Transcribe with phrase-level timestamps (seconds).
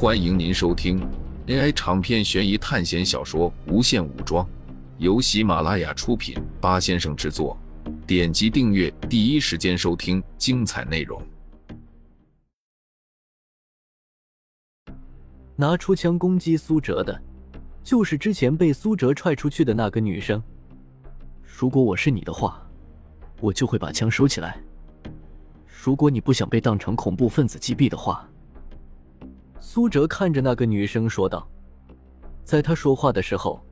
[0.00, 1.04] 欢迎您收听
[1.48, 4.46] AI 长篇悬疑探险小说《无限武装》，
[4.98, 7.58] 由喜马拉雅出品，八先生制作。
[8.06, 11.20] 点击订阅，第一时间收听精彩内容。
[15.56, 17.20] 拿出枪攻击苏哲的，
[17.82, 20.40] 就是之前被苏哲踹出去的那个女生。
[21.42, 22.64] 如果我是你的话，
[23.40, 24.60] 我就会把枪收起来。
[25.66, 28.30] 如果你不想被当成恐怖分子击毙的话，
[29.70, 31.46] 苏哲看着那个女生说道。
[32.42, 33.62] 在他说话的时候，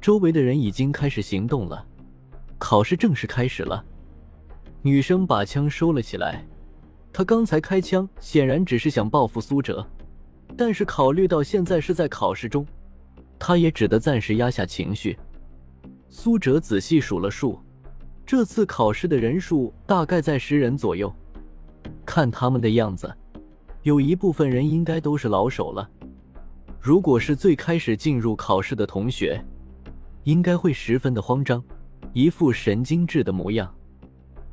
[0.00, 1.86] 周围的人已经开始行动了。
[2.56, 3.84] 考试正式开始了。
[4.80, 6.42] 女生把枪收了起来。
[7.12, 9.86] 她刚才开枪显然只是想报复苏哲，
[10.56, 12.66] 但是考虑到现在是在考试中，
[13.38, 15.14] 她也只得暂时压下情绪。
[16.08, 17.60] 苏哲仔细数了数，
[18.24, 21.14] 这次考试的人数大概在十人左右。
[22.06, 23.14] 看他们的样子，
[23.84, 25.88] 有一部分人应该都是老手了。
[26.80, 29.38] 如果是最开始进入考试的同学，
[30.24, 31.62] 应该会十分的慌张。
[32.14, 33.72] 一副神经质的模样，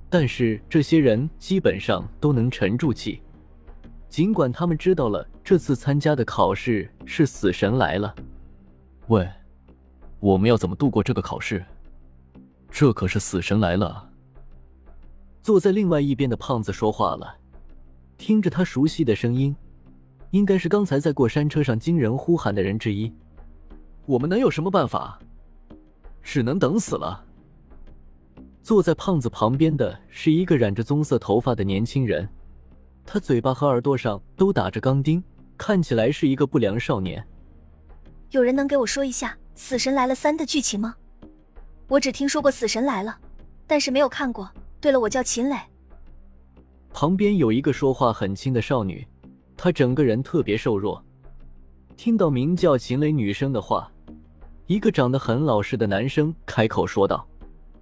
[0.09, 3.21] 但是这些人基本上都能沉住气。
[4.09, 8.13] 尽管他们知道了这次参加的考试是死神来了。
[9.07, 9.29] 喂，
[10.19, 11.63] 我们要怎么度过这个考试？
[12.69, 14.09] 这可是死神来了。
[15.41, 17.37] 坐在另外一边的胖子说话了，
[18.21, 19.55] 听着他熟悉的声音，
[20.29, 23.11] 应该是刚才在过山车上惊人呼喊的人之一。
[24.05, 25.17] 我们能有什么办法？
[26.21, 27.25] 只能等死了。
[28.61, 32.29] 坐在胖子旁边的是一个染着棕色头发的年轻人，
[33.07, 35.23] 他嘴巴和耳朵上都打着钢钉，
[35.57, 37.25] 看起来是一个不良少年。
[38.29, 40.95] 有人能给我说一下《死神来了三》的剧情吗？
[41.87, 43.17] 我只听说过《死神来了》，
[43.65, 44.47] 但是没有看过。
[44.79, 45.57] 对了，我叫秦磊。
[46.93, 49.05] 旁边有一个说话很轻的少女，
[49.57, 51.03] 她整个人特别瘦弱。
[51.95, 53.91] 听到名叫秦磊女生的话，
[54.67, 57.27] 一个长得很老实的男生开口说道。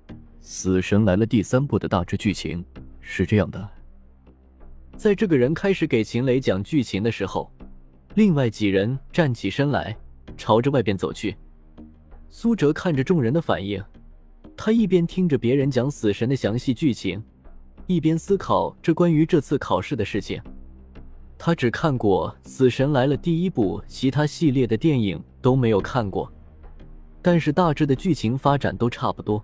[0.40, 2.64] 《死神来了》第三部的大致剧情
[3.00, 3.70] 是这样的：
[4.96, 7.52] 在这个人开始给秦磊讲剧情的时候，
[8.16, 9.96] 另外几人站起身来，
[10.38, 11.36] 朝着外边走去。
[12.30, 13.84] 苏哲看着众人的反应，
[14.56, 17.24] 他一边听着别人讲死神的详细剧情，
[17.90, 20.40] 一边思考这关于这次考试的事情。
[21.40, 26.32] 他只看过《死神来了》第一部，其他系列的电影都没有看过，
[27.20, 29.44] 但是大致的剧情发展都差不多。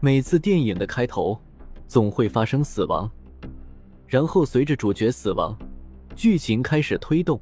[0.00, 1.38] 每次电影的开头，
[1.86, 3.10] 总会发生死亡，
[4.06, 5.54] 然后随着主角死亡，
[6.16, 7.38] 剧情开始推动，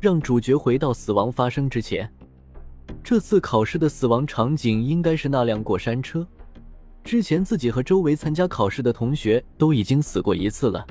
[0.00, 2.12] 让主角回到死亡发生之前。
[3.00, 6.26] 这次考试的死亡场景应该是那辆过山车。
[7.06, 10.84] 之前自己和周围参加考试的同学都已经死过一次了，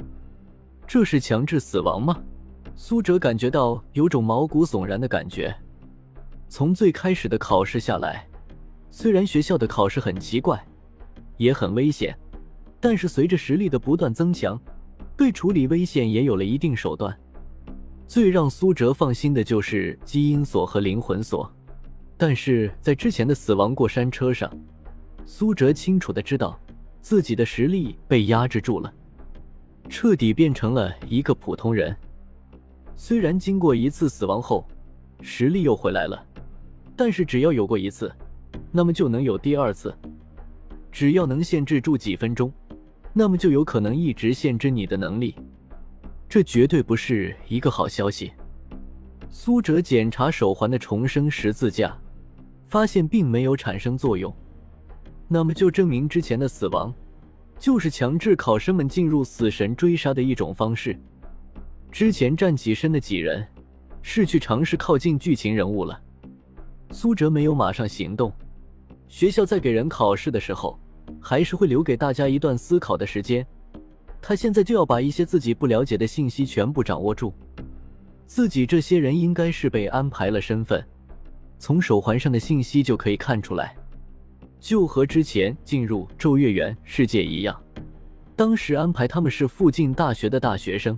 [0.88, 2.18] 这是强制死亡吗？
[2.74, 5.54] 苏哲感觉到有种毛骨悚然的感觉。
[6.48, 8.26] 从最开始的考试下来，
[8.90, 10.58] 虽然学校的考试很奇怪。
[11.36, 12.18] 也很危险，
[12.80, 14.58] 但是随着实力的不断增强，
[15.18, 17.14] 对处理危险也有了一定手段。
[18.08, 21.54] 最让苏哲放心的就是基因锁和灵魂锁，
[22.16, 24.50] 但是在之前的死亡过山车上，
[25.26, 26.60] 苏哲清楚的知道
[27.02, 28.94] 自己的实力被压制住了，
[29.90, 31.96] 彻底变成了一个普通人。
[32.96, 34.66] 虽然经过一次死亡后，
[35.22, 36.24] 实力又回来了，
[36.96, 38.12] 但是只要有过一次，
[38.72, 39.94] 那么就能有第二次。
[40.92, 42.52] 只要能限制住几分钟，
[43.12, 45.36] 那么就有可能一直限制你的能力，
[46.30, 48.32] 这绝对不是一个好消息。
[49.30, 51.98] 苏哲检查手环的重生十字架，
[52.68, 54.34] 发现并没有产生作用，
[55.28, 56.94] 那么就证明之前的死亡
[57.60, 60.98] 就是强制考生们进入死神追杀的一种方式。
[61.92, 63.46] 之前站起身的几人
[64.02, 66.00] 是去尝试靠近剧情人物了，
[66.92, 68.32] 苏哲没有马上行动。
[69.08, 70.80] 学校在给人考试的时候。
[71.22, 73.46] 还是会留给大家一段思考的时间。
[74.22, 77.34] 他现在就要把一些自己不了解的信息全部掌握住。
[78.26, 80.84] 自己这些人应该是被安排了身份，
[81.60, 83.76] 从手环上的信息就可以看出来，
[84.66, 87.56] 就和之前进入咒月园世界一样，
[88.36, 90.98] 当时安排他们是附近大学的大学生，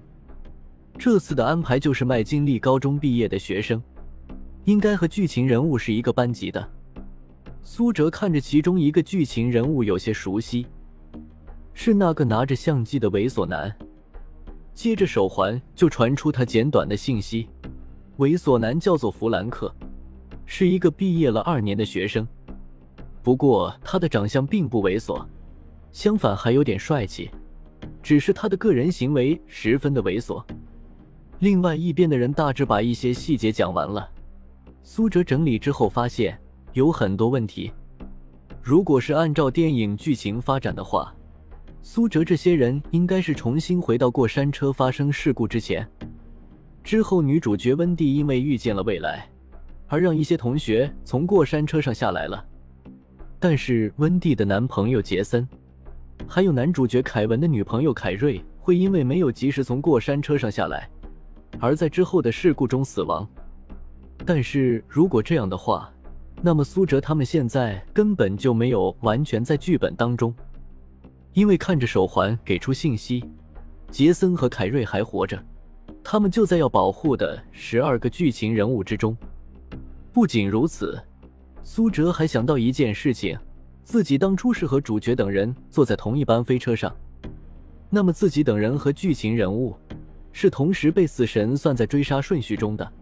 [0.97, 3.83] 这次的安排就是麦金利高中毕业的学生，
[4.63, 6.65] 应该和剧情人物是一个班级的。
[7.61, 10.65] 苏哲看着其中一个剧情人物有些熟悉，
[11.73, 13.69] 是那个拿着相机的猥琐男。
[14.73, 17.49] 接着手环就传出他简短的信息：
[18.19, 19.75] 猥琐男叫做弗兰克，
[20.45, 22.25] 是一个毕业了二年的学生。
[23.27, 25.21] 不过他的长相并不猥琐，
[25.91, 27.29] 相反还有点帅气，
[28.01, 30.41] 只是他的个人行为十分的猥琐。
[31.39, 34.09] 另外一边的人大致把一些细节讲完了。
[34.81, 36.39] 苏哲整理之后发现
[36.71, 37.69] 有很多问题。
[38.63, 41.13] 如果是按照电影剧情发展的话，
[41.81, 45.85] 苏哲这些人应该是重新回到过山车发生事故之前。
[46.81, 49.29] 之后，女主角温蒂因为遇见了未来，
[49.87, 52.41] 而让一些同学从过山车上下来了。
[53.39, 55.47] 但是，温蒂的男朋友杰森，
[56.27, 60.89] 还有男主角凯文的女朋友凯瑞，会因为没有及时从过山车上下来，
[61.59, 63.27] 而在之后的事故中死亡。
[64.25, 65.93] 但是如果这样的话，
[66.41, 70.33] 那么苏哲他们现在根本就没有完全在剧本当中，
[71.33, 73.23] 因为看着手环给出信息，
[73.91, 75.39] 杰森和凯瑞还活着，
[76.03, 79.15] 他们就在要保护的十二个剧情人物之中。
[80.11, 80.99] 不仅如此。
[81.69, 83.37] 苏哲还想到一件事情，
[83.83, 86.95] 自己当初是和主角等人坐在同一班飞车上，
[87.89, 89.75] 那么自己等人和剧情人物
[90.31, 92.93] 是同时被死神算在追杀顺序中的。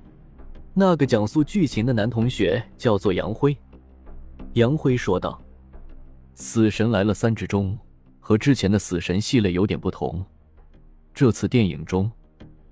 [0.74, 3.56] 那个讲述剧情的男同学叫做杨辉。
[4.54, 5.40] 杨辉说道
[6.34, 7.78] ：“死神来了三之中
[8.20, 10.26] 和之前的死神系列有点不同，
[11.14, 12.12] 这次电影中，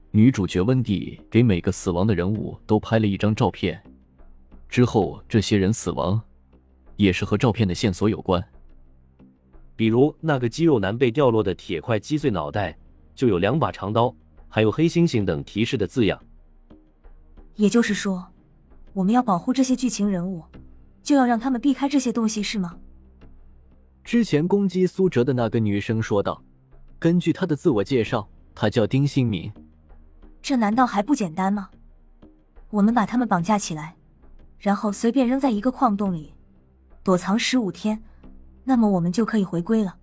[0.10, 3.80] 女主角温蒂给每个死亡的人物都拍了一张照片。”
[4.74, 6.20] 之后，这些人死亡，
[6.96, 8.44] 也是和照片的线索有关。
[9.76, 12.76] 比如那个肌肉男被掉落的铁块击碎脑袋，
[13.14, 14.12] 就有两把长刀，
[14.50, 16.20] 还有黑猩猩等提示的字样。
[17.54, 18.26] 也就是说，
[18.94, 20.44] 我们要保护这些剧情人物，
[21.04, 22.76] 就要让他们避开这些东西，是吗？
[24.04, 26.44] 之前攻击苏哲的那个女生说道。
[26.98, 29.54] 根据她的自我介绍，她叫丁新敏。
[30.42, 31.70] 这难道还不简单吗？
[32.72, 33.96] 我们把他们绑架起来。
[34.58, 36.34] 然后随便扔在一个矿洞里，
[37.04, 38.02] 躲藏十五天，
[38.64, 39.96] 那么我们就可以回归了。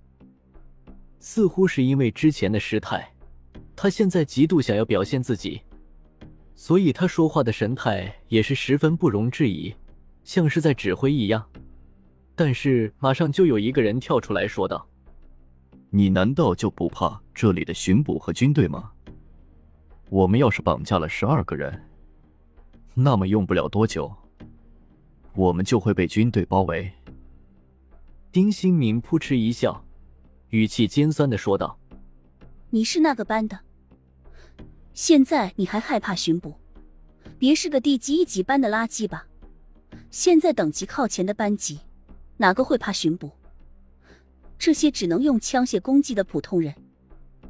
[1.18, 3.10] 似乎是因为之前的失态，
[3.74, 5.60] 他现在极度想要表现自己，
[6.54, 9.74] 所以他说话的神态也是十分不容置疑，
[10.24, 11.44] 像是在指挥一样。
[12.34, 14.86] 但是马上就有一个人跳出来说道
[15.90, 18.90] ：“你难道就不怕这里的巡捕和军队吗？
[20.08, 21.82] 我们要是绑架了十二个人，
[22.94, 24.10] 那么用不了多久。”
[25.34, 26.90] 我们就会被军队包围。
[28.32, 29.84] 丁新民扑哧一笑，
[30.50, 31.78] 语气尖酸的说道
[32.70, 33.58] ：“你是那个班的，
[34.92, 36.54] 现在你还害怕巡捕？
[37.38, 39.26] 别是个地级一级班的垃圾吧？
[40.10, 41.80] 现在等级靠前的班级，
[42.36, 43.30] 哪个会怕巡捕？
[44.58, 46.74] 这些只能用枪械攻击的普通人，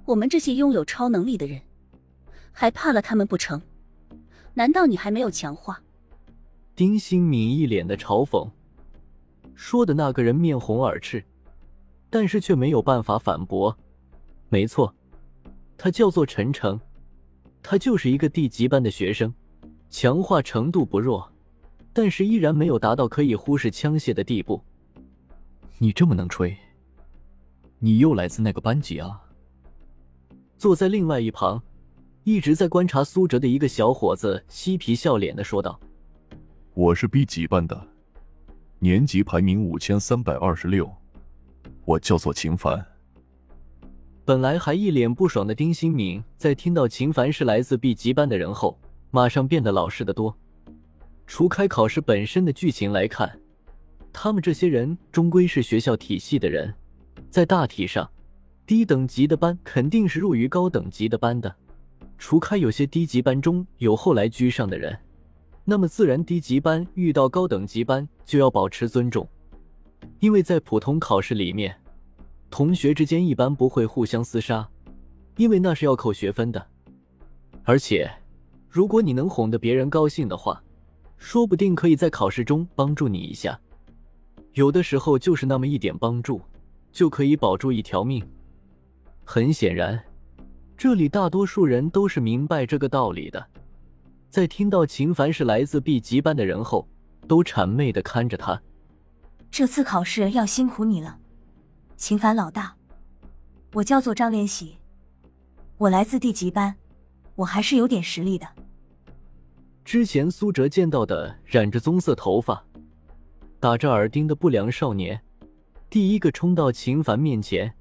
[0.05, 1.61] 我们这些拥有超能力的人，
[2.53, 3.61] 还怕了他们不成？
[4.55, 5.83] 难道你还没有强化？”
[6.81, 8.49] 丁新敏一脸的嘲讽，
[9.55, 11.23] 说的那个人面红耳赤，
[12.09, 13.77] 但是却没有办法反驳。
[14.49, 14.95] 没错，
[15.77, 16.81] 他叫做陈诚，
[17.63, 19.31] 他就是一个地级班的学生，
[19.91, 21.31] 强化程度不弱，
[21.93, 24.59] 但是依然没有达到可以忽视枪械的地步。
[25.77, 26.57] 你这么能吹，
[27.79, 29.21] 你又来自那个班级啊？
[30.57, 31.63] 坐在另外一旁，
[32.25, 35.79] 一直在观察苏哲的一个小伙子嬉皮笑脸的说道。
[36.75, 37.89] 我是 B 级班的，
[38.79, 40.89] 年级排名五千三百二十六，
[41.85, 42.87] 我叫做秦凡。
[44.25, 48.79] 本来还一脸不爽的丁新敏，在听到秦凡是来自 B 级班的人后，
[49.11, 50.35] 马上变得老实的多。
[51.27, 53.41] 除开考试本身的剧情来看，
[54.13, 56.73] 他们这些人终归是学校体系的人，
[57.31, 58.09] 在大体上，
[58.65, 61.53] 低等级的班肯定是弱于高等级的班的。
[62.17, 64.97] 除开有些低级班中有后来居上的人。
[65.65, 69.29] 那么自然，低级班遇到高等级班就要保持尊重，
[70.19, 71.77] 因为在普通考试里面，
[72.51, 74.69] 同学之间一般不会互相厮杀，
[75.37, 76.67] 因为那是要扣学分的。
[77.63, 78.11] 而且，
[78.69, 80.61] 如果你能哄得别人高兴的话，
[81.17, 83.61] 说不定可以在考试中帮助你一下。
[84.55, 86.41] 有的时候就是那么一点帮助，
[86.91, 88.27] 就可以保住一条命。
[89.23, 90.03] 很显然，
[90.77, 93.47] 这里大多数人都是明白这个道理的。
[94.31, 96.89] 在听到秦凡是来自 B 级班的人后，
[97.27, 98.63] 都谄媚的看着他。
[99.51, 101.19] 这次考试要辛苦你了，
[101.97, 102.73] 秦凡老大。
[103.73, 104.77] 我叫做张连喜，
[105.79, 106.77] 我来自 D 级班，
[107.35, 108.47] 我还是有点实力的。
[109.85, 112.65] 之前苏哲见到的染着棕色头发、
[113.59, 115.21] 打着耳钉的不良少年，
[115.89, 117.75] 第一个冲到秦凡面前，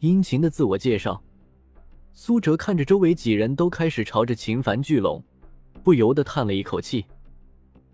[0.00, 1.22] 殷勤的自我介绍。
[2.12, 5.24] 苏哲看着周围几人都开始朝着秦凡聚拢。
[5.82, 7.06] 不由得叹了一口气，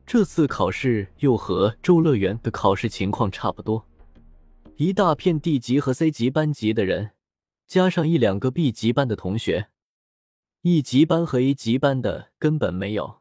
[0.07, 3.87] 这次考试又和周乐园的考试情况差不多，
[4.77, 7.11] 一大片 D 级和 C 级班级的人，
[7.67, 9.69] 加上一两个 B 级班的同学，
[10.63, 13.21] 一级班和一级班的根本没有。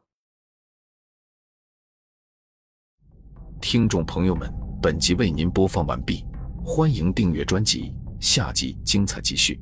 [3.60, 4.52] 听众朋友们，
[4.82, 6.24] 本集为您播放完毕，
[6.64, 9.60] 欢迎订阅专辑，下集精彩继续。